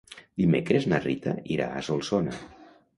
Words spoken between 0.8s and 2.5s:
na Rita irà a Solsona.